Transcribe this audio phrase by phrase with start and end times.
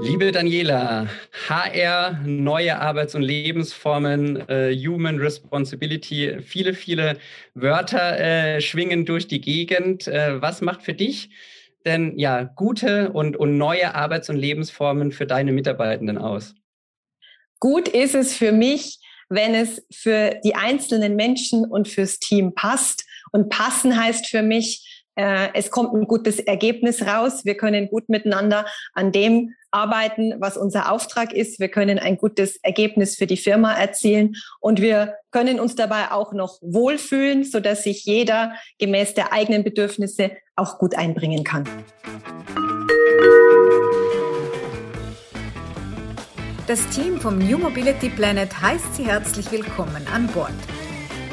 [0.00, 1.08] Liebe Daniela,
[1.48, 7.18] HR, neue Arbeits- und Lebensformen, äh, Human Responsibility, viele, viele
[7.54, 10.06] Wörter äh, schwingen durch die Gegend.
[10.06, 11.30] Äh, was macht für dich
[11.84, 16.54] denn ja gute und, und neue Arbeits- und Lebensformen für deine Mitarbeitenden aus?
[17.58, 23.04] Gut ist es für mich, wenn es für die einzelnen Menschen und fürs Team passt.
[23.32, 27.44] Und passen heißt für mich, äh, es kommt ein gutes Ergebnis raus.
[27.44, 31.58] Wir können gut miteinander an dem arbeiten, was unser Auftrag ist.
[31.58, 36.32] Wir können ein gutes Ergebnis für die Firma erzielen und wir können uns dabei auch
[36.32, 41.64] noch wohlfühlen, so dass sich jeder gemäß der eigenen Bedürfnisse auch gut einbringen kann.
[46.68, 50.52] Das Team vom New Mobility Planet heißt Sie herzlich willkommen an Bord.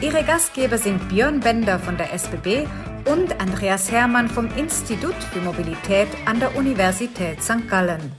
[0.01, 2.67] Ihre Gastgeber sind Björn Bender von der SBB
[3.05, 7.67] und Andreas Hermann vom Institut für Mobilität an der Universität St.
[7.69, 8.11] Gallen.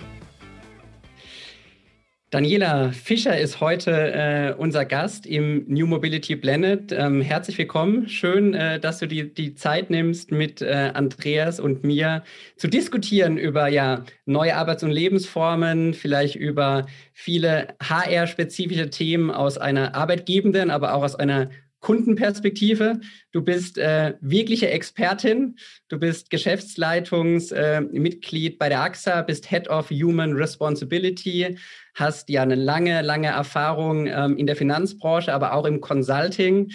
[2.30, 6.92] Daniela Fischer ist heute äh, unser Gast im New Mobility Planet.
[6.92, 8.08] Ähm, herzlich willkommen.
[8.08, 12.24] Schön, äh, dass du die, die Zeit nimmst, mit äh, Andreas und mir
[12.56, 19.94] zu diskutieren über ja, neue Arbeits- und Lebensformen, vielleicht über viele HR-spezifische Themen aus einer
[19.94, 21.48] arbeitgebenden, aber auch aus einer
[21.86, 23.00] Kundenperspektive.
[23.36, 25.58] Du bist äh, wirkliche Expertin.
[25.88, 31.58] Du bist Geschäftsleitungsmitglied äh, bei der AXA, bist Head of Human Responsibility,
[31.96, 36.70] hast ja eine lange, lange Erfahrung ähm, in der Finanzbranche, aber auch im Consulting,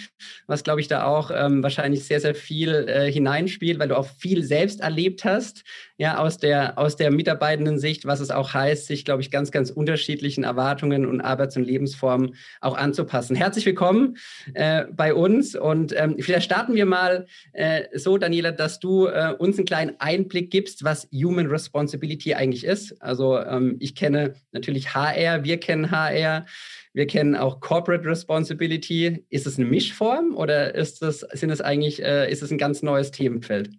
[0.48, 4.08] was, glaube ich, da auch ähm, wahrscheinlich sehr, sehr viel äh, hineinspielt, weil du auch
[4.08, 5.64] viel selbst erlebt hast,
[5.98, 9.52] ja, aus der, aus der mitarbeitenden Sicht, was es auch heißt, sich, glaube ich, ganz,
[9.52, 13.36] ganz unterschiedlichen Erwartungen und Arbeits- und Lebensformen auch anzupassen.
[13.36, 14.18] Herzlich willkommen
[14.56, 19.34] äh, bei uns und ähm, vielleicht starten wir mal äh, so, Daniela, dass du äh,
[19.40, 23.02] uns einen kleinen Einblick gibst, was Human Responsibility eigentlich ist.
[23.02, 26.46] Also ähm, ich kenne natürlich HR, wir kennen HR.
[26.94, 29.26] Wir kennen auch Corporate Responsibility.
[29.30, 32.82] Ist es eine Mischform oder ist es, sind es eigentlich, äh, ist es ein ganz
[32.82, 33.70] neues Themenfeld?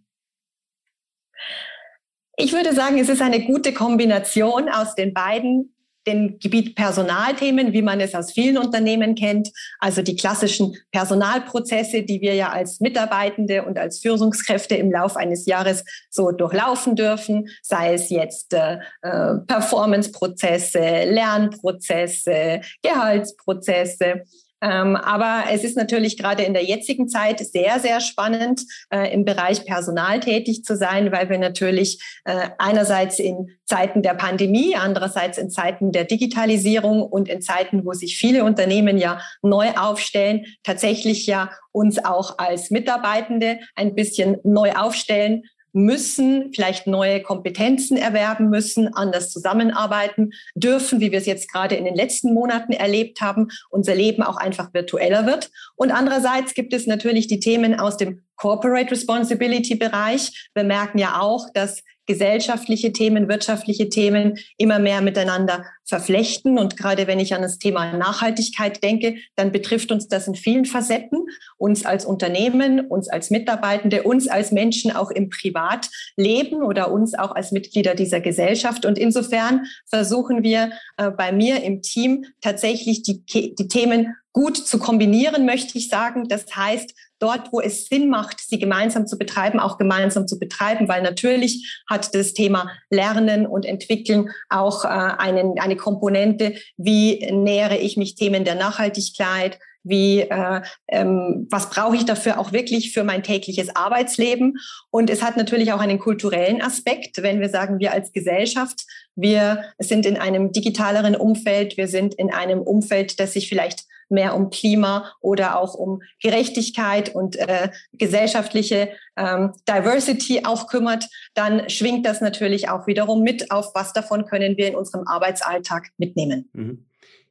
[2.37, 5.75] Ich würde sagen, es ist eine gute Kombination aus den beiden
[6.07, 12.21] dem Gebiet Personalthemen, wie man es aus vielen Unternehmen kennt, also die klassischen Personalprozesse, die
[12.21, 17.95] wir ja als Mitarbeitende und als Führungskräfte im Laufe eines Jahres so durchlaufen dürfen, sei
[17.95, 24.23] es jetzt äh, äh Performanceprozesse, Lernprozesse, Gehaltsprozesse.
[24.63, 29.25] Ähm, aber es ist natürlich gerade in der jetzigen Zeit sehr, sehr spannend, äh, im
[29.25, 35.37] Bereich Personal tätig zu sein, weil wir natürlich äh, einerseits in Zeiten der Pandemie, andererseits
[35.37, 41.27] in Zeiten der Digitalisierung und in Zeiten, wo sich viele Unternehmen ja neu aufstellen, tatsächlich
[41.27, 48.93] ja uns auch als Mitarbeitende ein bisschen neu aufstellen müssen, vielleicht neue Kompetenzen erwerben müssen,
[48.95, 53.95] anders zusammenarbeiten dürfen, wie wir es jetzt gerade in den letzten Monaten erlebt haben, unser
[53.95, 55.51] Leben auch einfach virtueller wird.
[55.77, 60.51] Und andererseits gibt es natürlich die Themen aus dem Corporate Responsibility Bereich.
[60.55, 66.59] Wir merken ja auch, dass gesellschaftliche Themen, wirtschaftliche Themen immer mehr miteinander verflechten.
[66.59, 70.67] Und gerade wenn ich an das Thema Nachhaltigkeit denke, dann betrifft uns das in vielen
[70.67, 71.25] Facetten,
[71.57, 77.35] uns als Unternehmen, uns als Mitarbeitende, uns als Menschen auch im Privatleben oder uns auch
[77.35, 78.85] als Mitglieder dieser Gesellschaft.
[78.85, 83.25] Und insofern versuchen wir äh, bei mir im Team tatsächlich die,
[83.55, 86.29] die Themen gut zu kombinieren, möchte ich sagen.
[86.29, 90.89] Das heißt, dort, wo es Sinn macht, sie gemeinsam zu betreiben, auch gemeinsam zu betreiben,
[90.89, 97.77] weil natürlich hat das Thema Lernen und Entwickeln auch äh, einen, eine Komponente, wie nähere
[97.77, 103.03] ich mich Themen der Nachhaltigkeit, wie äh, ähm, was brauche ich dafür auch wirklich für
[103.03, 104.59] mein tägliches Arbeitsleben
[104.91, 108.85] und es hat natürlich auch einen kulturellen Aspekt, wenn wir sagen, wir als Gesellschaft,
[109.17, 114.37] wir sind in einem digitaleren Umfeld, wir sind in einem Umfeld, das sich vielleicht mehr
[114.37, 122.07] um Klima oder auch um Gerechtigkeit und äh, gesellschaftliche ähm, Diversity auch kümmert, dann schwingt
[122.07, 126.49] das natürlich auch wiederum mit auf, was davon können wir in unserem Arbeitsalltag mitnehmen.
[126.53, 126.85] Mhm.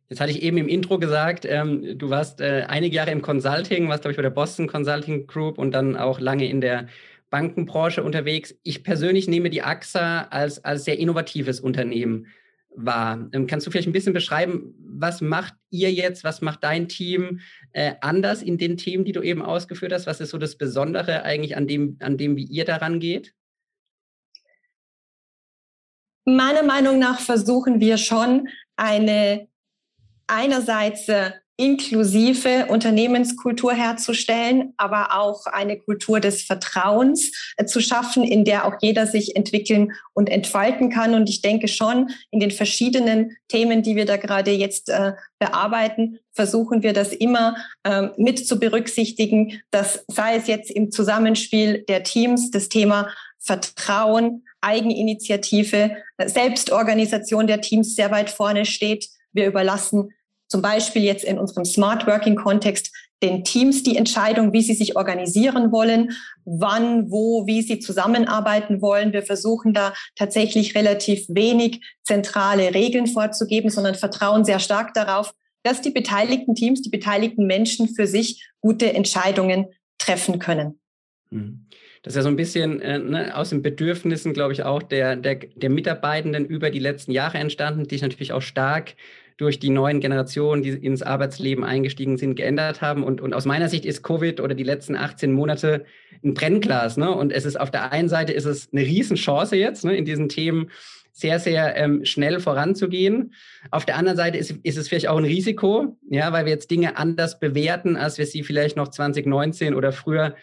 [0.10, 3.88] Jetzt hatte ich eben im Intro gesagt, ähm, du warst äh, einige Jahre im Consulting,
[3.88, 6.88] warst, glaube ich, bei der Boston Consulting Group und dann auch lange in der
[7.30, 8.54] Bankenbranche unterwegs.
[8.64, 12.28] Ich persönlich nehme die AXA als, als sehr innovatives Unternehmen
[12.76, 13.30] war.
[13.32, 17.40] Ähm, kannst du vielleicht ein bisschen beschreiben, was macht ihr jetzt, was macht dein Team
[17.74, 20.08] äh, anders in den Themen, die du eben ausgeführt hast?
[20.08, 23.34] Was ist so das Besondere eigentlich an dem, an dem, wie ihr daran geht?
[26.26, 29.48] Meiner Meinung nach versuchen wir schon eine
[30.28, 38.46] einerseits äh, inklusive Unternehmenskultur herzustellen, aber auch eine Kultur des Vertrauens äh, zu schaffen, in
[38.46, 41.14] der auch jeder sich entwickeln und entfalten kann.
[41.14, 46.18] Und ich denke schon, in den verschiedenen Themen, die wir da gerade jetzt äh, bearbeiten,
[46.34, 52.02] versuchen wir das immer äh, mit zu berücksichtigen, dass sei es jetzt im Zusammenspiel der
[52.02, 59.10] Teams das Thema Vertrauen, Eigeninitiative, äh, Selbstorganisation der Teams sehr weit vorne steht.
[59.32, 60.10] Wir überlassen
[60.52, 62.94] zum Beispiel jetzt in unserem Smart Working Kontext
[63.24, 66.12] den Teams die Entscheidung, wie sie sich organisieren wollen,
[66.44, 69.14] wann, wo, wie sie zusammenarbeiten wollen.
[69.14, 75.34] Wir versuchen da tatsächlich relativ wenig zentrale Regeln vorzugeben, sondern vertrauen sehr stark darauf,
[75.64, 79.68] dass die beteiligten Teams, die beteiligten Menschen für sich gute Entscheidungen
[80.00, 80.80] treffen können.
[81.30, 81.68] Mhm.
[82.04, 85.16] Das ist ja so ein bisschen äh, ne, aus den Bedürfnissen, glaube ich, auch der,
[85.16, 88.96] der, der Mitarbeitenden über die letzten Jahre entstanden, die sich natürlich auch stark
[89.42, 93.04] durch die neuen Generationen, die ins Arbeitsleben eingestiegen sind, geändert haben.
[93.04, 95.86] Und, und aus meiner Sicht ist Covid oder die letzten 18 Monate
[96.24, 96.96] ein Brennglas.
[96.96, 97.12] Ne?
[97.12, 100.30] Und es ist auf der einen Seite ist es eine Riesenchance jetzt, ne, in diesen
[100.30, 100.70] Themen
[101.12, 103.34] sehr, sehr ähm, schnell voranzugehen.
[103.72, 106.70] Auf der anderen Seite ist, ist es vielleicht auch ein Risiko, ja, weil wir jetzt
[106.70, 110.36] Dinge anders bewerten, als wir sie vielleicht noch 2019 oder früher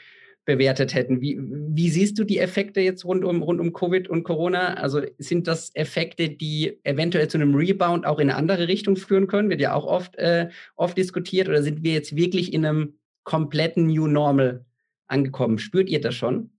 [0.48, 1.20] bewertet hätten.
[1.20, 4.74] Wie, wie siehst du die Effekte jetzt rund um, rund um Covid und Corona?
[4.74, 9.26] Also sind das Effekte, die eventuell zu einem Rebound auch in eine andere Richtung führen
[9.26, 9.50] können?
[9.50, 11.50] Wird ja auch oft, äh, oft diskutiert.
[11.50, 14.64] Oder sind wir jetzt wirklich in einem kompletten New Normal
[15.06, 15.58] angekommen?
[15.58, 16.50] Spürt ihr das schon?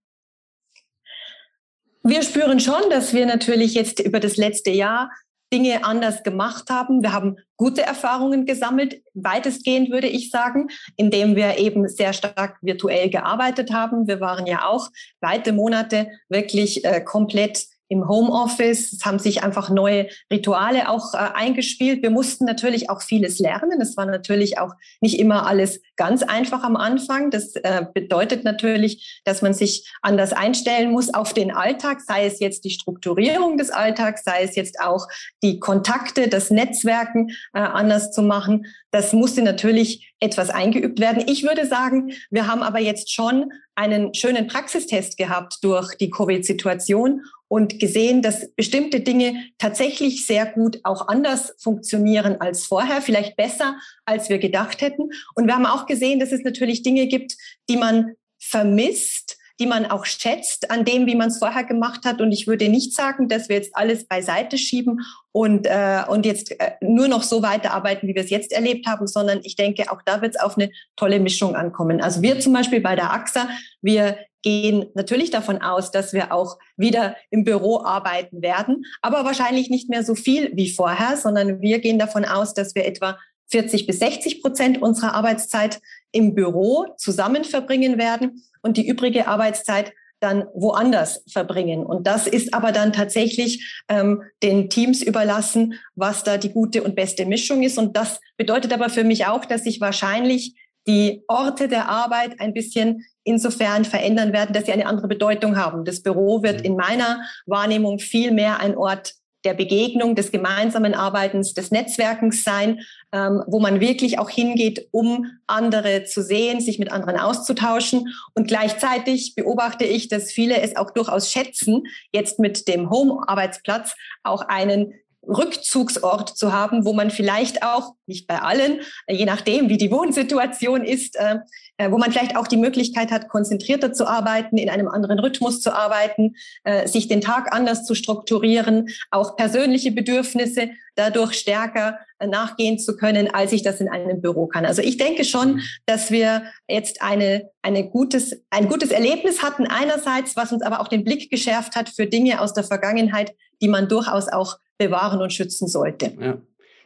[2.04, 5.10] Wir spüren schon, dass wir natürlich jetzt über das letzte Jahr
[5.52, 7.02] Dinge anders gemacht haben.
[7.02, 13.10] Wir haben gute Erfahrungen gesammelt, weitestgehend würde ich sagen, indem wir eben sehr stark virtuell
[13.10, 14.08] gearbeitet haben.
[14.08, 14.90] Wir waren ja auch
[15.22, 18.94] weite Monate wirklich äh, komplett im Homeoffice.
[18.94, 22.02] Es haben sich einfach neue Rituale auch äh, eingespielt.
[22.04, 23.82] Wir mussten natürlich auch vieles lernen.
[23.82, 27.32] Es war natürlich auch nicht immer alles ganz einfach am Anfang.
[27.32, 32.40] Das äh, bedeutet natürlich, dass man sich anders einstellen muss auf den Alltag, sei es
[32.40, 35.08] jetzt die Strukturierung des Alltags, sei es jetzt auch
[35.42, 38.68] die Kontakte, das Netzwerken äh, anders zu machen.
[38.92, 41.24] Das musste natürlich etwas eingeübt werden.
[41.28, 47.22] Ich würde sagen, wir haben aber jetzt schon einen schönen Praxistest gehabt durch die Covid-Situation
[47.50, 53.78] und gesehen, dass bestimmte Dinge tatsächlich sehr gut auch anders funktionieren als vorher, vielleicht besser,
[54.06, 55.10] als wir gedacht hätten.
[55.36, 57.36] Und wir haben auch gesehen, dass es natürlich Dinge gibt,
[57.68, 62.22] die man vermisst, die man auch schätzt an dem, wie man es vorher gemacht hat.
[62.22, 65.02] Und ich würde nicht sagen, dass wir jetzt alles beiseite schieben
[65.32, 69.08] und, äh, und jetzt äh, nur noch so weiterarbeiten, wie wir es jetzt erlebt haben,
[69.08, 72.02] sondern ich denke, auch da wird es auf eine tolle Mischung ankommen.
[72.02, 73.50] Also wir zum Beispiel bei der AXA,
[73.82, 79.70] wir gehen natürlich davon aus, dass wir auch wieder im Büro arbeiten werden, aber wahrscheinlich
[79.70, 83.18] nicht mehr so viel wie vorher, sondern wir gehen davon aus, dass wir etwa
[83.50, 85.80] 40 bis 60 Prozent unserer Arbeitszeit
[86.12, 91.86] im Büro zusammen verbringen werden und die übrige Arbeitszeit dann woanders verbringen.
[91.86, 96.96] Und das ist aber dann tatsächlich ähm, den Teams überlassen, was da die gute und
[96.96, 97.78] beste Mischung ist.
[97.78, 100.56] Und das bedeutet aber für mich auch, dass sich wahrscheinlich
[100.88, 105.86] die Orte der Arbeit ein bisschen insofern verändern werden, dass sie eine andere Bedeutung haben.
[105.86, 106.66] Das Büro wird mhm.
[106.66, 109.14] in meiner Wahrnehmung viel mehr ein Ort
[109.46, 112.82] der Begegnung, des gemeinsamen Arbeitens, des Netzwerkens sein,
[113.12, 118.14] ähm, wo man wirklich auch hingeht, um andere zu sehen, sich mit anderen auszutauschen.
[118.34, 124.42] Und gleichzeitig beobachte ich, dass viele es auch durchaus schätzen, jetzt mit dem Home-Arbeitsplatz auch
[124.42, 124.94] einen
[125.30, 130.84] Rückzugsort zu haben, wo man vielleicht auch, nicht bei allen, je nachdem, wie die Wohnsituation
[130.84, 131.38] ist, äh,
[131.78, 135.62] äh, wo man vielleicht auch die Möglichkeit hat, konzentrierter zu arbeiten, in einem anderen Rhythmus
[135.62, 142.78] zu arbeiten, äh, sich den Tag anders zu strukturieren, auch persönliche Bedürfnisse dadurch stärker nachgehen
[142.80, 144.66] zu können, als ich das in einem Büro kann.
[144.66, 150.36] Also ich denke schon, dass wir jetzt eine, eine gutes, ein gutes Erlebnis hatten einerseits,
[150.36, 153.32] was uns aber auch den Blick geschärft hat für Dinge aus der Vergangenheit,
[153.62, 156.14] die man durchaus auch bewahren und schützen sollte.
[156.20, 156.42] Ja.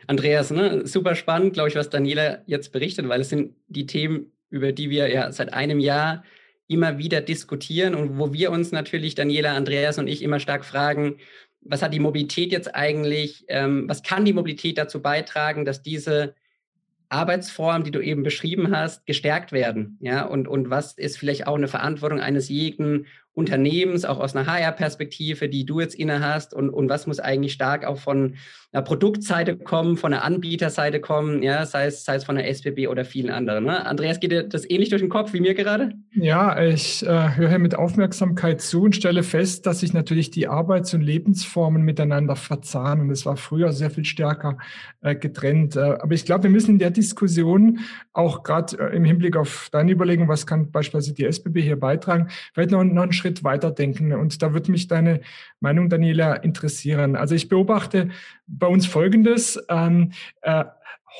[0.07, 4.33] Andreas, ne, super spannend, glaube ich, was Daniela jetzt berichtet, weil es sind die Themen,
[4.49, 6.23] über die wir ja seit einem Jahr
[6.67, 11.17] immer wieder diskutieren und wo wir uns natürlich, Daniela, Andreas und ich, immer stark fragen,
[11.61, 16.35] was hat die Mobilität jetzt eigentlich, ähm, was kann die Mobilität dazu beitragen, dass diese
[17.09, 19.97] Arbeitsformen, die du eben beschrieben hast, gestärkt werden?
[20.01, 24.45] Ja, und, und was ist vielleicht auch eine Verantwortung eines jeden Unternehmens, auch aus einer
[24.45, 28.35] HR-Perspektive, die du jetzt inne hast und, und was muss eigentlich stark auch von
[28.73, 32.87] einer Produktseite kommen, von der Anbieterseite kommen, ja, sei es, sei es von der SBB
[32.87, 33.65] oder vielen anderen.
[33.65, 33.85] Ne?
[33.85, 35.93] Andreas, geht dir das ähnlich durch den Kopf wie mir gerade?
[36.13, 40.93] Ja, ich äh, höre mit Aufmerksamkeit zu und stelle fest, dass sich natürlich die Arbeits-
[40.93, 43.09] und Lebensformen miteinander verzahnen.
[43.09, 44.57] Das war früher sehr viel stärker
[45.01, 45.75] äh, getrennt.
[45.75, 47.79] Äh, aber ich glaube, wir müssen in der Diskussion
[48.11, 52.29] auch gerade äh, im Hinblick auf deine Überlegung, was kann beispielsweise die SBB hier beitragen,
[52.53, 54.13] vielleicht noch, noch einen Schritt weiter denken.
[54.13, 55.21] Und da würde mich deine
[55.61, 57.15] Meinung, Daniela, interessieren.
[57.15, 58.09] Also ich beobachte
[58.47, 59.57] bei uns Folgendes.
[59.69, 60.11] Ähm,
[60.41, 60.65] äh,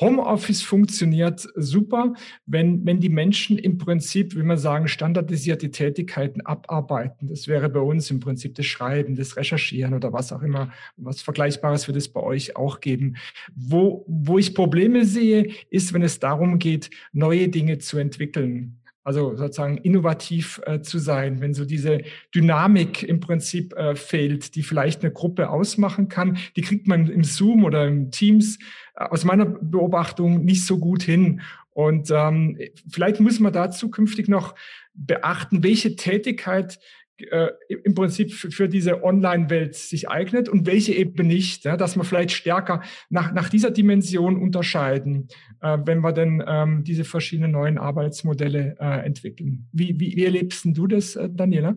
[0.00, 2.14] Homeoffice funktioniert super,
[2.46, 7.28] wenn, wenn die Menschen im Prinzip, wie man sagen, standardisierte Tätigkeiten abarbeiten.
[7.28, 10.72] Das wäre bei uns im Prinzip das Schreiben, das Recherchieren oder was auch immer.
[10.96, 13.14] Was Vergleichbares wird es bei euch auch geben.
[13.54, 18.80] Wo, wo ich Probleme sehe, ist, wenn es darum geht, neue Dinge zu entwickeln.
[19.04, 22.00] Also sozusagen innovativ äh, zu sein, wenn so diese
[22.34, 27.22] Dynamik im Prinzip äh, fehlt, die vielleicht eine Gruppe ausmachen kann, die kriegt man im
[27.22, 28.58] Zoom oder im Teams
[28.96, 31.42] äh, aus meiner Beobachtung nicht so gut hin.
[31.72, 32.58] Und ähm,
[32.88, 34.54] vielleicht muss man da zukünftig noch
[34.94, 36.78] beachten, welche Tätigkeit
[37.18, 42.04] äh, im Prinzip für diese Online-Welt sich eignet und welche eben nicht, ja, dass wir
[42.04, 45.28] vielleicht stärker nach, nach dieser Dimension unterscheiden,
[45.60, 49.68] äh, wenn wir denn ähm, diese verschiedenen neuen Arbeitsmodelle äh, entwickeln.
[49.72, 51.76] Wie, wie, wie erlebst du das, äh, Daniela?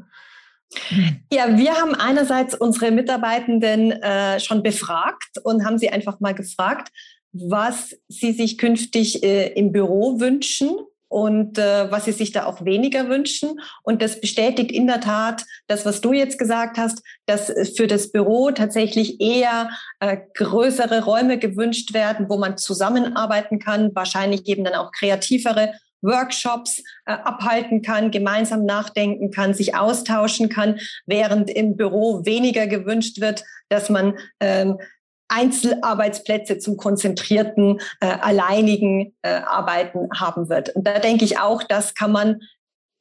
[1.31, 6.89] Ja, wir haben einerseits unsere Mitarbeitenden äh, schon befragt und haben sie einfach mal gefragt,
[7.31, 10.71] was sie sich künftig äh, im Büro wünschen
[11.07, 13.59] und äh, was sie sich da auch weniger wünschen.
[13.83, 18.11] Und das bestätigt in der Tat das, was du jetzt gesagt hast, dass für das
[18.11, 24.75] Büro tatsächlich eher äh, größere Räume gewünscht werden, wo man zusammenarbeiten kann, wahrscheinlich eben dann
[24.75, 32.25] auch kreativere Workshops äh, abhalten kann, gemeinsam nachdenken kann, sich austauschen kann, während im Büro
[32.25, 34.77] weniger gewünscht wird, dass man ähm,
[35.29, 40.69] Einzelarbeitsplätze zum konzentrierten, äh, alleinigen äh, Arbeiten haben wird.
[40.69, 42.41] Und da denke ich auch, das kann man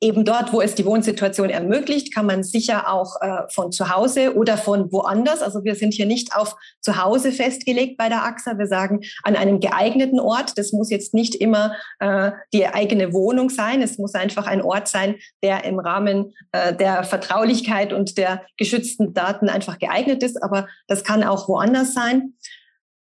[0.00, 4.36] eben dort, wo es die Wohnsituation ermöglicht, kann man sicher auch äh, von zu Hause
[4.36, 5.40] oder von woanders.
[5.40, 8.58] Also wir sind hier nicht auf zu Hause festgelegt bei der AXA.
[8.58, 10.58] Wir sagen an einem geeigneten Ort.
[10.58, 13.80] Das muss jetzt nicht immer äh, die eigene Wohnung sein.
[13.80, 19.14] Es muss einfach ein Ort sein, der im Rahmen äh, der Vertraulichkeit und der geschützten
[19.14, 20.42] Daten einfach geeignet ist.
[20.42, 22.34] Aber das kann auch woanders sein.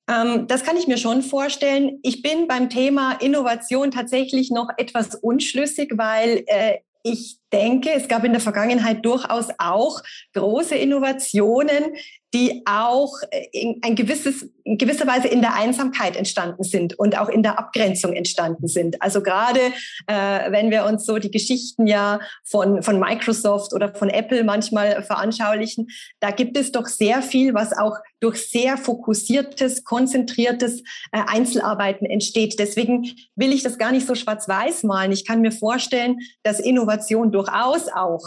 [0.09, 1.99] Ähm, das kann ich mir schon vorstellen.
[2.03, 8.25] Ich bin beim Thema Innovation tatsächlich noch etwas unschlüssig, weil äh, ich denke, es gab
[8.25, 10.01] in der Vergangenheit durchaus auch
[10.35, 11.97] große Innovationen,
[12.35, 17.19] die auch äh, in, ein gewisses, in gewisser Weise in der Einsamkeit entstanden sind und
[17.19, 19.03] auch in der Abgrenzung entstanden sind.
[19.03, 19.61] Also gerade
[20.07, 25.03] äh, wenn wir uns so die Geschichten ja von, von Microsoft oder von Apple manchmal
[25.03, 25.89] veranschaulichen,
[26.21, 32.59] da gibt es doch sehr viel, was auch durch sehr fokussiertes, konzentriertes äh, Einzelarbeiten entsteht.
[32.59, 35.13] Deswegen will ich das gar nicht so schwarz-weiß malen.
[35.13, 38.23] Ich kann mir vorstellen, dass Innovation durchaus auch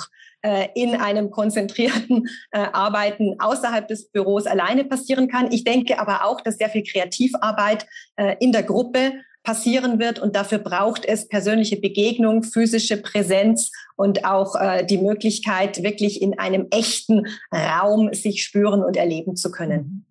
[0.75, 5.51] in einem konzentrierten äh, Arbeiten außerhalb des Büros alleine passieren kann.
[5.51, 9.13] Ich denke aber auch, dass sehr viel Kreativarbeit äh, in der Gruppe
[9.45, 15.81] passieren wird und dafür braucht es persönliche Begegnung, physische Präsenz und auch äh, die Möglichkeit,
[15.83, 20.05] wirklich in einem echten Raum sich spüren und erleben zu können.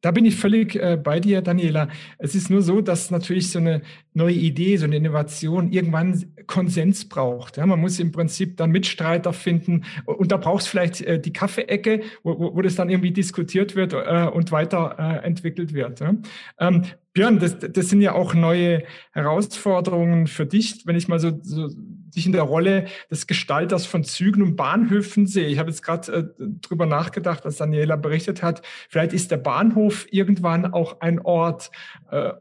[0.00, 1.88] Da bin ich völlig äh, bei dir, Daniela.
[2.18, 3.82] Es ist nur so, dass natürlich so eine
[4.14, 7.56] neue Idee, so eine Innovation irgendwann Konsens braucht.
[7.56, 11.32] Ja, man muss im Prinzip dann Mitstreiter finden und da braucht es vielleicht äh, die
[11.32, 15.98] Kaffeeecke, wo, wo, wo, das dann irgendwie diskutiert wird äh, und weiterentwickelt wird.
[15.98, 16.14] Ja.
[16.60, 16.84] Ähm,
[17.16, 18.82] Björn, das, das sind ja auch neue
[19.12, 21.70] Herausforderungen für dich, wenn ich mal so, so
[22.14, 25.48] dich in der Rolle des Gestalters von Zügen und Bahnhöfen sehe.
[25.48, 28.60] Ich habe jetzt gerade äh, drüber nachgedacht, was Daniela berichtet hat.
[28.90, 31.70] Vielleicht ist der Bahnhof irgendwann auch ein Ort
[32.10, 32.34] äh,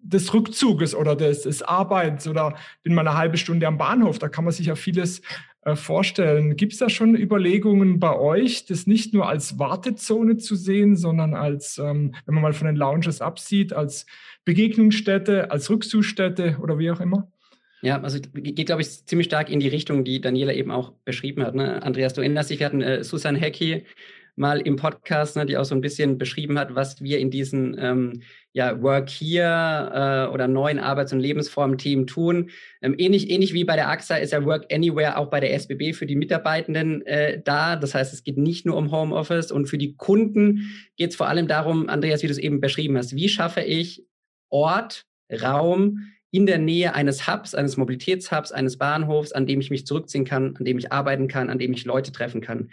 [0.00, 4.18] des Rückzuges oder des, des Arbeits oder bin mal eine halbe Stunde am Bahnhof.
[4.18, 5.20] Da kann man sich ja vieles
[5.74, 6.56] vorstellen.
[6.56, 11.34] Gibt es da schon Überlegungen bei euch, das nicht nur als Wartezone zu sehen, sondern
[11.34, 14.06] als, ähm, wenn man mal von den Lounges absieht, als
[14.44, 17.30] Begegnungsstätte, als Rückzugsstätte oder wie auch immer?
[17.82, 21.44] Ja, also geht, glaube ich, ziemlich stark in die Richtung, die Daniela eben auch beschrieben
[21.44, 21.54] hat.
[21.54, 21.82] Ne?
[21.82, 23.84] Andreas, du erinnerst dich, wir hatten äh, Susan Hecki
[24.34, 27.76] mal im Podcast, ne, die auch so ein bisschen beschrieben hat, was wir in diesen
[27.78, 28.22] ähm,
[28.52, 32.50] ja, Work Here äh, oder neuen Arbeits- und Lebensformen-Team tun.
[32.80, 35.94] Ähm, ähnlich, ähnlich wie bei der AXA ist ja Work Anywhere auch bei der SBB
[35.94, 37.76] für die Mitarbeitenden äh, da.
[37.76, 41.28] Das heißt, es geht nicht nur um Homeoffice und für die Kunden geht es vor
[41.28, 44.04] allem darum, Andreas, wie du es eben beschrieben hast, wie schaffe ich
[44.48, 49.86] Ort, Raum, in der Nähe eines Hubs, eines Mobilitätshubs, eines Bahnhofs, an dem ich mich
[49.86, 52.70] zurückziehen kann, an dem ich arbeiten kann, an dem ich Leute treffen kann.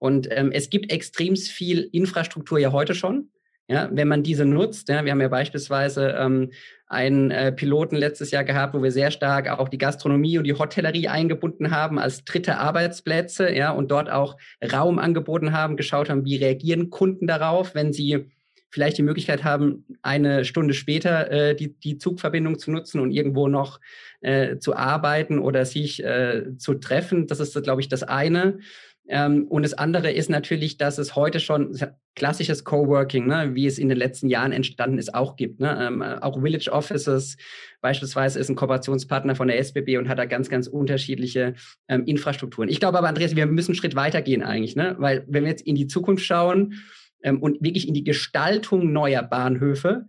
[0.00, 3.30] Und ähm, es gibt extrem viel Infrastruktur ja heute schon.
[3.68, 6.50] Ja, wenn man diese nutzt, ja, wir haben ja beispielsweise ähm,
[6.88, 10.54] einen äh, Piloten letztes Jahr gehabt, wo wir sehr stark auch die Gastronomie und die
[10.54, 14.36] Hotellerie eingebunden haben als dritte Arbeitsplätze, ja, und dort auch
[14.72, 18.32] Raum angeboten haben, geschaut haben, wie reagieren Kunden darauf, wenn sie
[18.70, 23.48] vielleicht die Möglichkeit haben, eine Stunde später äh, die, die Zugverbindung zu nutzen und irgendwo
[23.48, 23.80] noch
[24.20, 27.26] äh, zu arbeiten oder sich äh, zu treffen.
[27.26, 28.58] Das ist, glaube ich, das eine.
[29.10, 31.76] Ähm, und das andere ist natürlich, dass es heute schon
[32.14, 35.58] klassisches Coworking, ne, wie es in den letzten Jahren entstanden ist, auch gibt.
[35.58, 35.76] Ne?
[35.80, 37.36] Ähm, auch Village Offices
[37.80, 41.54] beispielsweise ist ein Kooperationspartner von der SBB und hat da ganz, ganz unterschiedliche
[41.88, 42.68] ähm, Infrastrukturen.
[42.68, 44.94] Ich glaube aber, Andreas, wir müssen einen Schritt weitergehen eigentlich, ne?
[44.98, 46.74] weil wenn wir jetzt in die Zukunft schauen
[47.22, 50.06] ähm, und wirklich in die Gestaltung neuer Bahnhöfe,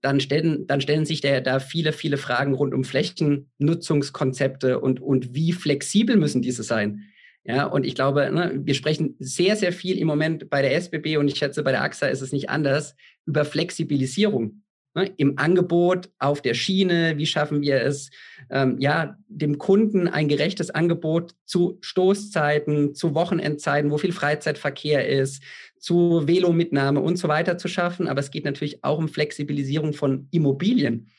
[0.00, 5.34] dann stellen, dann stellen sich da, da viele, viele Fragen rund um Flächennutzungskonzepte und, und
[5.34, 7.08] wie flexibel müssen diese sein.
[7.46, 11.18] Ja, und ich glaube, ne, wir sprechen sehr, sehr viel im Moment bei der SBB
[11.18, 12.96] und ich schätze, bei der AXA ist es nicht anders,
[13.26, 14.62] über Flexibilisierung.
[14.94, 18.10] Ne, Im Angebot, auf der Schiene, wie schaffen wir es,
[18.48, 25.42] ähm, ja, dem Kunden ein gerechtes Angebot zu Stoßzeiten, zu Wochenendzeiten, wo viel Freizeitverkehr ist,
[25.78, 28.08] zu Velomitnahme und so weiter zu schaffen.
[28.08, 31.10] Aber es geht natürlich auch um Flexibilisierung von Immobilien.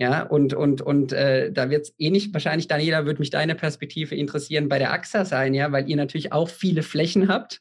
[0.00, 3.54] Ja, und, und, und äh, da wird es eh nicht, wahrscheinlich, Daniela, würde mich deine
[3.54, 7.60] Perspektive interessieren bei der AXA sein, ja, weil ihr natürlich auch viele Flächen habt,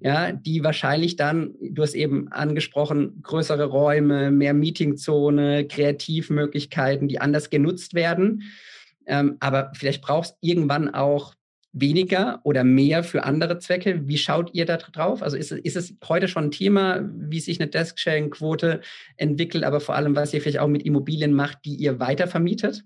[0.00, 7.50] ja, die wahrscheinlich dann, du hast eben angesprochen, größere Räume, mehr Meetingzone, Kreativmöglichkeiten, die anders
[7.50, 8.44] genutzt werden.
[9.06, 11.34] Ähm, aber vielleicht brauchst irgendwann auch
[11.72, 14.08] weniger oder mehr für andere Zwecke.
[14.08, 15.22] Wie schaut ihr da drauf?
[15.22, 18.80] Also ist, ist es heute schon ein Thema, wie sich eine Desk-Sharing-Quote
[19.16, 22.84] entwickelt, aber vor allem, was ihr vielleicht auch mit Immobilien macht, die ihr weiter vermietet?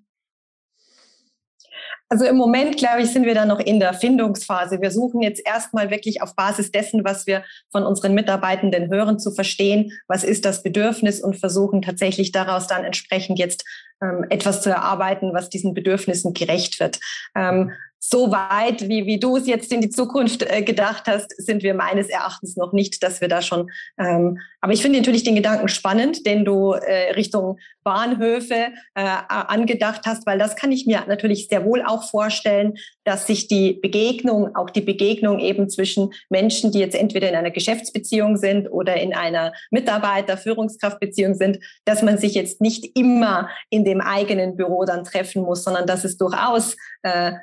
[2.13, 4.83] Also im Moment, glaube ich, sind wir da noch in der Findungsphase.
[4.83, 9.31] Wir suchen jetzt erstmal wirklich auf Basis dessen, was wir von unseren Mitarbeitenden hören, zu
[9.31, 13.65] verstehen, was ist das Bedürfnis und versuchen tatsächlich daraus dann entsprechend jetzt
[14.03, 17.01] ähm, etwas zu erarbeiten, was diesen Bedürfnissen gerecht wird.
[17.35, 17.73] Ähm,
[18.05, 21.73] so weit, wie, wie du es jetzt in die Zukunft äh, gedacht hast, sind wir
[21.73, 23.71] meines Erachtens noch nicht, dass wir da schon.
[23.97, 30.03] Ähm, aber ich finde natürlich den Gedanken spannend, den du äh, Richtung Bahnhöfe äh, angedacht
[30.05, 34.57] hast, weil das kann ich mir natürlich sehr wohl auch vorstellen, dass sich die Begegnung,
[34.57, 39.15] auch die Begegnung eben zwischen Menschen, die jetzt entweder in einer Geschäftsbeziehung sind oder in
[39.15, 45.43] einer Mitarbeiter-Führungskraftbeziehung sind, dass man sich jetzt nicht immer in dem eigenen Büro dann treffen
[45.43, 47.35] muss, sondern dass es durchaus äh,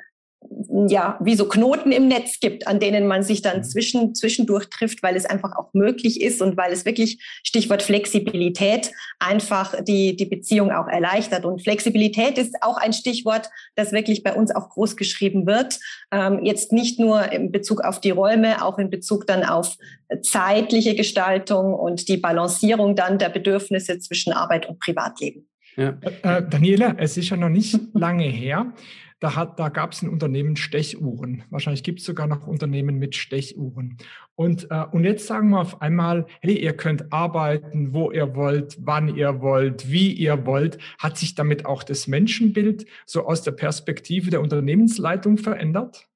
[0.88, 3.64] ja, wie so Knoten im Netz gibt, an denen man sich dann mhm.
[3.64, 8.90] zwischen, zwischendurch trifft, weil es einfach auch möglich ist und weil es wirklich, Stichwort Flexibilität,
[9.18, 11.44] einfach die, die Beziehung auch erleichtert.
[11.44, 15.78] Und Flexibilität ist auch ein Stichwort, das wirklich bei uns auch groß geschrieben wird.
[16.10, 19.76] Ähm, jetzt nicht nur in Bezug auf die Räume, auch in Bezug dann auf
[20.22, 25.46] zeitliche Gestaltung und die Balancierung dann der Bedürfnisse zwischen Arbeit und Privatleben.
[25.76, 25.96] Ja.
[26.22, 28.72] Äh, Daniela, es ist ja noch nicht lange her.
[29.20, 31.44] Da, hat, da gab es ein Unternehmen Stechuhren.
[31.50, 33.98] Wahrscheinlich gibt es sogar noch Unternehmen mit Stechuhren.
[34.34, 38.78] Und, äh, und jetzt sagen wir auf einmal, hey, ihr könnt arbeiten, wo ihr wollt,
[38.80, 40.78] wann ihr wollt, wie ihr wollt.
[40.98, 46.08] Hat sich damit auch das Menschenbild so aus der Perspektive der Unternehmensleitung verändert?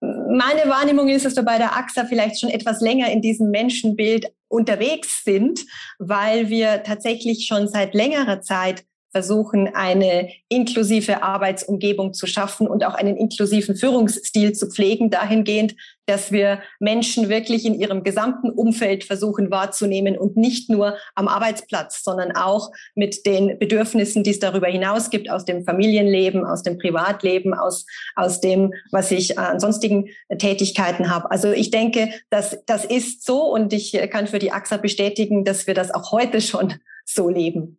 [0.00, 4.32] Meine Wahrnehmung ist, dass wir bei der AXA vielleicht schon etwas länger in diesem Menschenbild
[4.46, 5.66] unterwegs sind,
[5.98, 12.94] weil wir tatsächlich schon seit längerer Zeit versuchen, eine inklusive Arbeitsumgebung zu schaffen und auch
[12.94, 15.74] einen inklusiven Führungsstil zu pflegen, dahingehend,
[16.06, 22.02] dass wir Menschen wirklich in ihrem gesamten Umfeld versuchen wahrzunehmen und nicht nur am Arbeitsplatz,
[22.02, 26.78] sondern auch mit den Bedürfnissen, die es darüber hinaus gibt, aus dem Familienleben, aus dem
[26.78, 27.84] Privatleben, aus,
[28.16, 31.30] aus dem, was ich an sonstigen Tätigkeiten habe.
[31.30, 35.66] Also ich denke, dass das ist so und ich kann für die AXA bestätigen, dass
[35.66, 37.78] wir das auch heute schon so leben.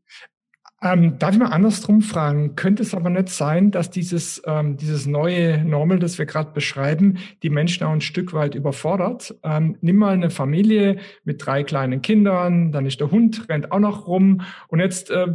[0.82, 2.56] Ähm, darf ich mal andersrum fragen?
[2.56, 7.18] Könnte es aber nicht sein, dass dieses, ähm, dieses neue Normal, das wir gerade beschreiben,
[7.44, 9.36] die Menschen auch ein Stück weit überfordert?
[9.44, 13.80] Ähm, nimm mal eine Familie mit drei kleinen Kindern, dann ist der Hund, rennt auch
[13.80, 15.28] noch rum und jetzt äh,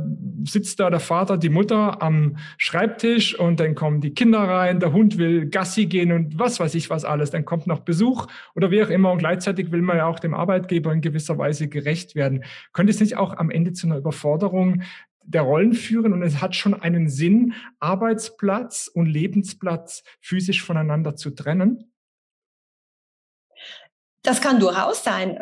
[0.45, 4.95] sitzt da der Vater, die Mutter am Schreibtisch und dann kommen die Kinder rein, der
[4.95, 8.71] Hund will Gassi gehen und was weiß ich was alles, dann kommt noch Besuch oder
[8.71, 12.15] wie auch immer und gleichzeitig will man ja auch dem Arbeitgeber in gewisser Weise gerecht
[12.15, 12.45] werden.
[12.73, 14.83] Könnte es nicht auch am Ende zu einer Überforderung
[15.27, 21.31] der Rollen führen und es hat schon einen Sinn, Arbeitsplatz und Lebensplatz physisch voneinander zu
[21.31, 21.93] trennen?
[24.23, 25.39] Das kann durchaus sein.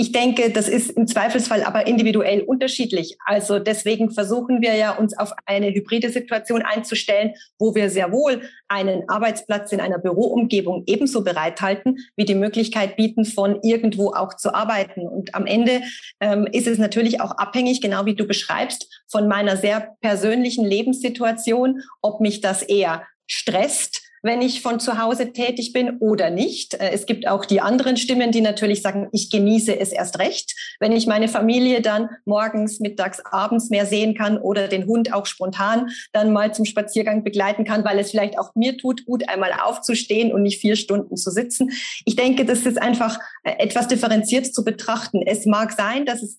[0.00, 3.18] Ich denke, das ist im Zweifelsfall aber individuell unterschiedlich.
[3.24, 8.42] Also deswegen versuchen wir ja, uns auf eine hybride Situation einzustellen, wo wir sehr wohl
[8.68, 14.54] einen Arbeitsplatz in einer Büroumgebung ebenso bereithalten, wie die Möglichkeit bieten, von irgendwo auch zu
[14.54, 15.00] arbeiten.
[15.08, 15.82] Und am Ende
[16.20, 21.80] ähm, ist es natürlich auch abhängig, genau wie du beschreibst, von meiner sehr persönlichen Lebenssituation,
[22.02, 26.74] ob mich das eher stresst, wenn ich von zu Hause tätig bin oder nicht.
[26.74, 30.54] Äh, es gibt auch die anderen Stimmen, die natürlich sagen, ich genieße es erst recht,
[30.80, 35.26] wenn ich meine Familie dann morgens, mittags, abends mehr sehen kann oder den Hund auch
[35.26, 39.52] spontan dann mal zum Spaziergang begleiten kann, weil es vielleicht auch mir tut, gut einmal
[39.52, 41.70] aufzustehen und nicht vier Stunden zu sitzen.
[42.04, 45.22] Ich denke, das ist einfach äh, etwas differenziert zu betrachten.
[45.24, 46.38] Es mag sein, dass es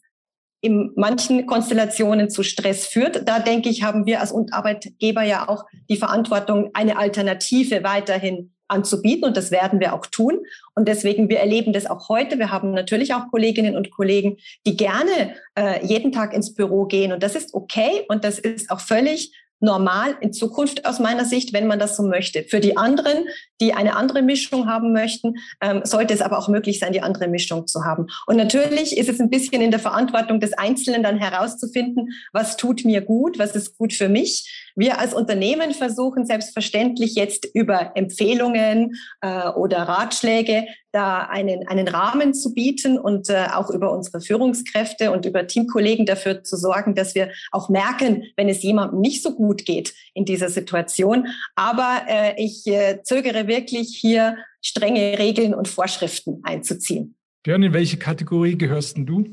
[0.61, 3.27] in manchen Konstellationen zu Stress führt.
[3.27, 9.25] Da denke ich, haben wir als Arbeitgeber ja auch die Verantwortung, eine Alternative weiterhin anzubieten.
[9.25, 10.39] Und das werden wir auch tun.
[10.75, 12.39] Und deswegen, wir erleben das auch heute.
[12.39, 17.11] Wir haben natürlich auch Kolleginnen und Kollegen, die gerne äh, jeden Tag ins Büro gehen.
[17.11, 18.05] Und das ist okay.
[18.07, 22.03] Und das ist auch völlig normal in Zukunft aus meiner Sicht, wenn man das so
[22.03, 22.43] möchte.
[22.43, 23.25] Für die anderen,
[23.61, 27.27] die eine andere Mischung haben möchten, ähm, sollte es aber auch möglich sein, die andere
[27.27, 28.07] Mischung zu haben.
[28.25, 32.85] Und natürlich ist es ein bisschen in der Verantwortung des Einzelnen dann herauszufinden, was tut
[32.85, 34.71] mir gut, was ist gut für mich.
[34.75, 42.33] Wir als Unternehmen versuchen selbstverständlich jetzt über Empfehlungen äh, oder Ratschläge da einen, einen Rahmen
[42.33, 47.15] zu bieten und äh, auch über unsere Führungskräfte und über Teamkollegen dafür zu sorgen, dass
[47.15, 51.27] wir auch merken, wenn es jemandem nicht so gut geht in dieser Situation.
[51.55, 57.15] Aber äh, ich äh, zögere wirklich hier strenge Regeln und Vorschriften einzuziehen.
[57.43, 59.25] Björn, in welche Kategorie gehörst du?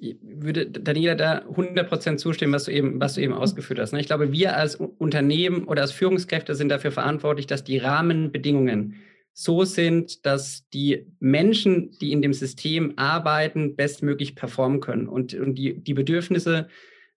[0.00, 3.92] Ich würde Daniela da 100% zustimmen, was du eben, was du eben ausgeführt hast.
[3.92, 4.00] Ne?
[4.00, 8.96] Ich glaube, wir als Unternehmen oder als Führungskräfte sind dafür verantwortlich, dass die Rahmenbedingungen
[9.34, 15.08] so sind, dass die Menschen, die in dem System arbeiten, bestmöglich performen können.
[15.08, 16.68] Und, und die, die Bedürfnisse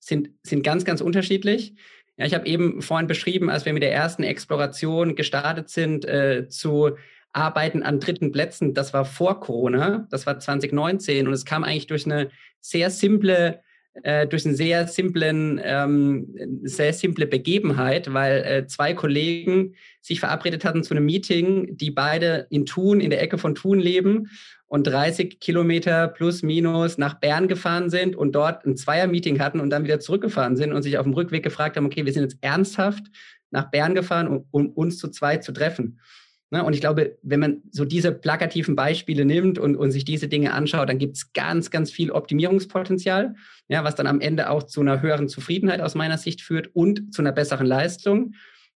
[0.01, 1.75] sind, sind ganz, ganz unterschiedlich.
[2.17, 6.49] Ja, ich habe eben vorhin beschrieben, als wir mit der ersten Exploration gestartet sind, äh,
[6.49, 6.97] zu
[7.33, 11.87] Arbeiten an dritten Plätzen, das war vor Corona, das war 2019 und es kam eigentlich
[11.87, 13.61] durch eine sehr simple
[14.03, 20.65] äh, durch einen sehr simplen, ähm, sehr simple Begebenheit, weil äh, zwei Kollegen sich verabredet
[20.65, 24.29] hatten zu einem Meeting, die beide in Thun, in der Ecke von Thun leben
[24.67, 29.71] und 30 Kilometer plus minus nach Bern gefahren sind und dort ein Zweier-Meeting hatten und
[29.71, 32.39] dann wieder zurückgefahren sind und sich auf dem Rückweg gefragt haben, okay, wir sind jetzt
[32.41, 33.05] ernsthaft
[33.51, 36.01] nach Bern gefahren, um, um uns zu zweit zu treffen.
[36.51, 36.65] Ne?
[36.65, 40.53] Und ich glaube, wenn man so diese plakativen Beispiele nimmt und, und sich diese Dinge
[40.53, 43.35] anschaut, dann gibt es ganz, ganz viel Optimierungspotenzial,
[43.69, 47.13] ja, was dann am Ende auch zu einer höheren Zufriedenheit aus meiner Sicht führt und
[47.13, 48.35] zu einer besseren Leistung.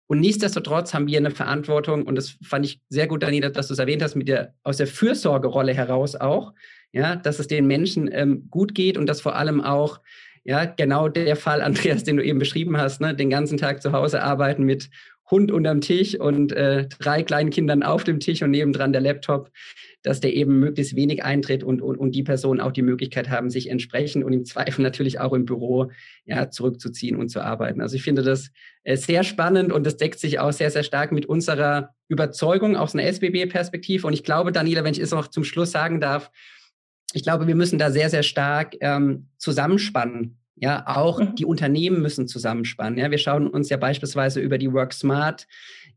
[0.09, 3.75] Und nichtsdestotrotz haben wir eine Verantwortung, und das fand ich sehr gut, Daniela, dass du
[3.75, 6.53] es erwähnt hast, mit der, aus der Fürsorgerolle heraus auch,
[6.91, 10.01] ja, dass es den Menschen ähm, gut geht und dass vor allem auch
[10.43, 13.93] ja, genau der Fall, Andreas, den du eben beschrieben hast, ne, den ganzen Tag zu
[13.93, 14.91] Hause arbeiten mit
[15.31, 19.51] Hund unterm Tisch und äh, drei kleinen Kindern auf dem Tisch und nebendran der Laptop,
[20.03, 23.51] dass der eben möglichst wenig eintritt und, und, und die Personen auch die Möglichkeit haben,
[23.51, 25.91] sich entsprechend und im Zweifel natürlich auch im Büro
[26.25, 27.81] ja, zurückzuziehen und zu arbeiten.
[27.81, 28.51] Also ich finde das
[28.85, 32.95] äh, sehr spannend und das deckt sich auch sehr, sehr stark mit unserer Überzeugung aus
[32.95, 34.07] einer SBB-Perspektive.
[34.07, 36.31] Und ich glaube, Daniela, wenn ich es noch zum Schluss sagen darf,
[37.13, 41.35] ich glaube, wir müssen da sehr, sehr stark ähm, zusammenspannen ja, auch mhm.
[41.37, 42.99] die Unternehmen müssen zusammenspannen.
[42.99, 45.47] Ja, wir schauen uns ja beispielsweise über die Work Smart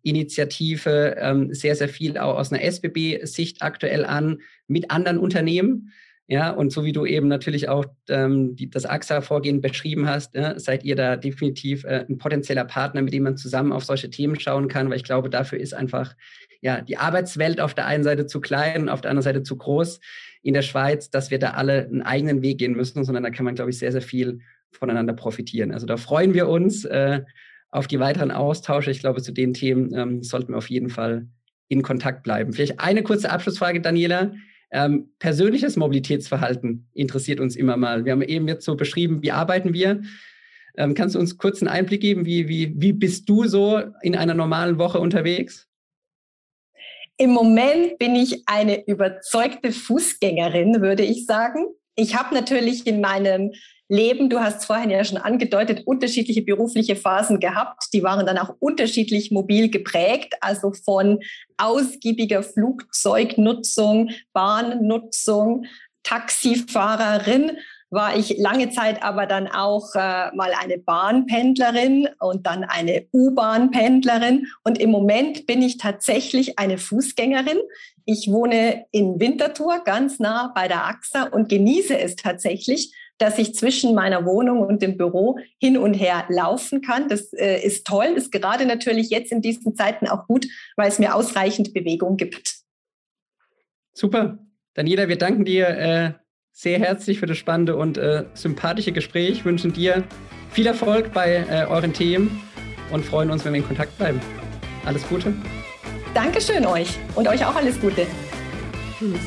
[0.04, 5.92] Initiative ähm, sehr, sehr viel auch aus einer SBB-Sicht aktuell an mit anderen Unternehmen.
[6.28, 10.58] Ja, und so wie du eben natürlich auch ähm, die, das AXA-Vorgehen beschrieben hast, ja,
[10.58, 14.40] seid ihr da definitiv äh, ein potenzieller Partner, mit dem man zusammen auf solche Themen
[14.40, 16.16] schauen kann, weil ich glaube, dafür ist einfach
[16.62, 20.00] ja die Arbeitswelt auf der einen Seite zu klein, auf der anderen Seite zu groß
[20.44, 23.46] in der Schweiz, dass wir da alle einen eigenen Weg gehen müssen, sondern da kann
[23.46, 24.40] man, glaube ich, sehr, sehr viel
[24.72, 25.72] voneinander profitieren.
[25.72, 27.22] Also da freuen wir uns äh,
[27.72, 28.92] auf die weiteren Austausche.
[28.92, 31.28] Ich glaube, zu den Themen ähm, sollten wir auf jeden Fall
[31.70, 32.54] in Kontakt bleiben.
[32.54, 34.34] Vielleicht eine kurze Abschlussfrage, Daniela.
[34.72, 38.06] Ähm, persönliches Mobilitätsverhalten interessiert uns immer mal.
[38.06, 40.02] Wir haben eben jetzt so beschrieben, wie arbeiten wir.
[40.76, 44.16] Ähm, kannst du uns kurz einen Einblick geben, wie, wie, wie bist du so in
[44.16, 45.70] einer normalen Woche unterwegs?
[47.18, 51.68] Im Moment bin ich eine überzeugte Fußgängerin, würde ich sagen.
[51.96, 53.52] Ich habe natürlich in meinem
[53.88, 57.84] Leben, du hast es vorhin ja schon angedeutet, unterschiedliche berufliche Phasen gehabt.
[57.94, 61.20] Die waren dann auch unterschiedlich mobil geprägt, also von
[61.58, 65.66] ausgiebiger Flugzeugnutzung, Bahnnutzung,
[66.02, 67.52] Taxifahrerin
[67.94, 74.48] war ich lange Zeit aber dann auch äh, mal eine Bahnpendlerin und dann eine U-Bahn-Pendlerin.
[74.64, 77.60] Und im Moment bin ich tatsächlich eine Fußgängerin.
[78.06, 83.54] Ich wohne in Winterthur, ganz nah bei der AXA und genieße es tatsächlich, dass ich
[83.54, 87.08] zwischen meiner Wohnung und dem Büro hin und her laufen kann.
[87.08, 91.00] Das äh, ist toll, ist gerade natürlich jetzt in diesen Zeiten auch gut, weil es
[91.00, 92.56] mir ausreichend Bewegung gibt.
[93.94, 94.40] Super.
[94.74, 96.14] Daniela, wir danken dir äh,
[96.54, 100.04] sehr herzlich für das spannende und äh, sympathische Gespräch, wünschen dir
[100.52, 102.42] viel Erfolg bei äh, euren Themen
[102.92, 104.22] und freuen uns, wenn wir in Kontakt bleiben.
[104.86, 105.34] Alles Gute.
[106.14, 108.06] Dankeschön euch und euch auch alles Gute.
[108.98, 109.20] Tschüss.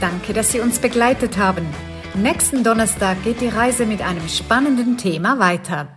[0.00, 1.66] Danke, dass Sie uns begleitet haben.
[2.14, 5.88] Nächsten Donnerstag geht die Reise mit einem spannenden Thema weiter.